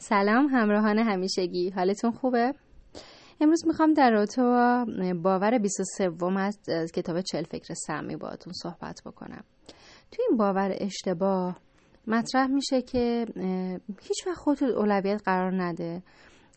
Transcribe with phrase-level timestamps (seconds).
[0.00, 1.70] سلام همراهان همیشگی.
[1.70, 2.54] حالتون خوبه؟
[3.40, 4.84] امروز می‌خوام در رابطه با
[5.22, 6.10] باور 23
[6.68, 9.44] از کتاب چل فکر سمی باهاتون صحبت بکنم.
[10.10, 11.60] توی این باور اشتباه
[12.06, 13.26] مطرح میشه که
[14.02, 16.02] هیچ وقت خودت اولویت قرار نده.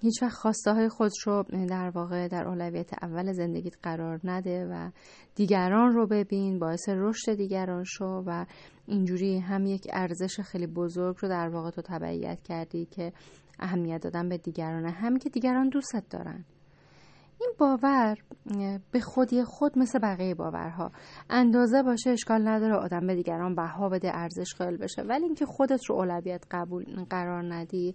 [0.00, 4.90] هیچ وقت خواسته های خود رو در واقع در اولویت اول زندگیت قرار نده و
[5.34, 8.46] دیگران رو ببین باعث رشد دیگران شو و
[8.86, 13.12] اینجوری هم یک ارزش خیلی بزرگ رو در واقع تو تبعیت کردی که
[13.58, 14.90] اهمیت دادن به دیگرانه.
[14.90, 16.44] هم که دیگران دوستت دارن.
[17.40, 18.16] این باور
[18.92, 20.92] به خودی خود مثل بقیه باورها.
[21.30, 25.02] اندازه باشه اشکال نداره آدم به دیگران بها بده ارزش قائل بشه.
[25.02, 27.94] ولی اینکه خودت رو اولویت قبول قرار ندی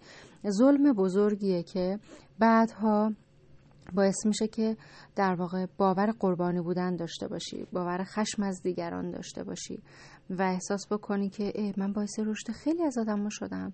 [0.50, 2.00] ظلم بزرگیه که
[2.40, 3.12] بعدها
[3.94, 4.78] باعث میشه که
[5.16, 9.84] در واقع باور قربانی بودن داشته باشی باور خشم از دیگران داشته باشی
[10.30, 13.74] و احساس بکنی که من باعث رشد خیلی از آدم ها شدم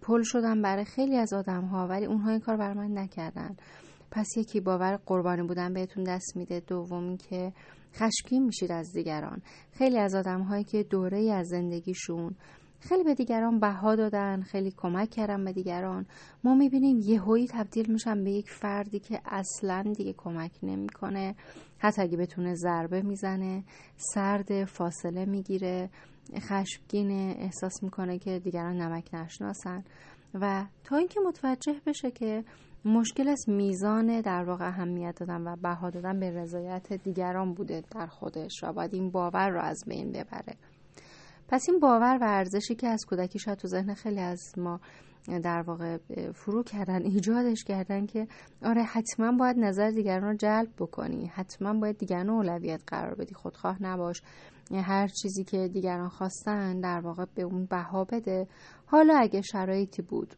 [0.00, 3.56] پل شدم برای خیلی از آدم ها ولی اونها این کار بر من نکردن.
[4.10, 6.60] پس یکی باور قربانی بودن بهتون دست میده.
[6.60, 7.52] دومی که
[7.94, 9.42] خشمگین میشید از دیگران.
[9.72, 12.34] خیلی از آدم هایی که دوره از زندگیشون
[12.80, 16.06] خیلی به دیگران بها دادن خیلی کمک کردن به دیگران.
[16.44, 21.34] ما می‌بینیم یهویی تبدیل میشن به یک فردی که اصلا دیگه کمک نمی‌کنه.
[21.78, 23.64] حتی اگه بتونه ضربه می‌زنه
[23.96, 25.90] سرد فاصله می‌گیره
[26.38, 29.84] خشمگین احساس می‌کنه که دیگران نمک نشناسن.
[30.34, 32.44] و تا اینکه متوجه بشه که
[32.84, 38.06] مشکل از میزان در واقع اهمیت دادن و بها دادن به رضایت دیگران بوده در
[38.06, 40.56] خودش و باید این باور رو از بین ببره.
[41.48, 44.80] پس این باور و ارزشی که از کودکی شاید تو ذهن خیلی از ما
[45.42, 45.98] در واقع
[46.34, 48.26] فرو کردن ایجادش کردن که
[48.64, 51.26] آره حتما باید نظر دیگران رو جلب بکنی.
[51.26, 53.34] حتما باید دیگران اولویت قرار بدی.
[53.34, 54.22] خودخواه نباش.
[54.70, 58.46] هر چیزی که دیگران خواستن در واقع به اون بها بده.
[58.86, 60.34] حالا اگه شرایطی بود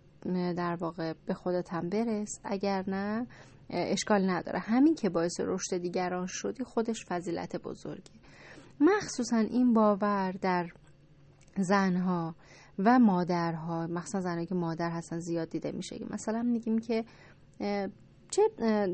[0.57, 2.41] در واقع به خودت هم برس.
[2.45, 3.27] اگر نه
[3.71, 4.59] اشکال نداره.
[4.59, 8.13] همین که باعث رشد دیگران شدی خودش فضیلت بزرگی.
[8.81, 10.69] مخصوصا این باور در
[11.57, 12.35] زنها
[12.79, 15.97] و مادرها مخصوصا زنهایی که مادر هستن زیاد دیده میشه.
[16.11, 17.05] مثلا میگیم که
[18.31, 18.43] چه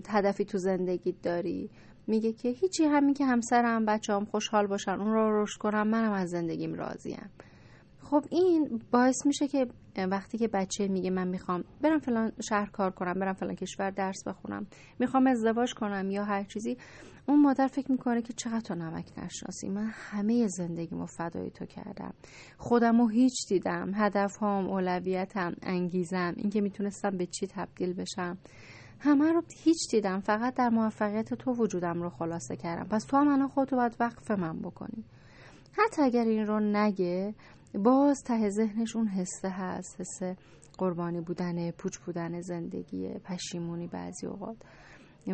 [0.09, 1.71] هدفی تو زندگی داری؟
[2.06, 6.12] میگه که هیچی همین که همسرم بچه هم خوشحال باشن اون رو رشد کنم منم
[6.12, 7.31] از زندگیم راضیم.
[8.11, 9.67] خب این باعث میشه که
[10.11, 14.25] وقتی که بچه میگه من می‌خوام برم فلان شهر کار کنم برم فلان کشور درس
[14.27, 14.67] بخونم
[14.99, 16.77] می‌خوام ازدواج کنم یا هر چیزی
[17.28, 22.15] اون مادر فکر می‌کنه که چقدر تو نمک نشناسی من همه زندگیمو فدای تو کردم.
[22.59, 28.38] خودم رو هیچ دیدم هدف هام اولویتم انگیزم اینکه می‌تونستم به چی تبدیل بشم.
[29.00, 32.88] همه رو هیچ دیدم فقط در موفقیت تو وجودم رو خلاصه کردم.
[32.88, 35.05] پس تو هم الان خودتو باید وقف من بکنی.
[35.78, 37.34] حتی اگر این رو نگه
[37.76, 40.37] باز ته ذهنش اون حسه هست حس
[40.78, 44.56] قربانی بودن پوچ بودن زندگی پشیمونی بعضی اوقات.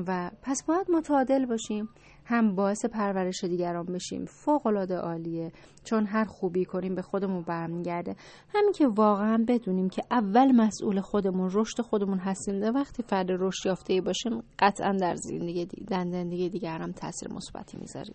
[0.06, 1.88] و پس باید متعادل باشیم
[2.24, 5.52] هم باعث پرورش دیگران بشیم فوق العاده عالیه.
[5.84, 8.16] چون هر خوبی کنیم به خودمون برمیگرده.
[8.54, 12.60] همین که واقعا بدونیم که اول مسئول خودمون رشد خودمون هستیم.
[12.60, 18.14] ده وقتی فرد رشد یافته باشیم قطعا در زندگی در زندگی دیگران تاثیر مثبتی می‌ذاریم.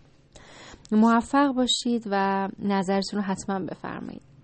[0.91, 4.36] موفق باشید و نظرتون رو حتما بفرمایید.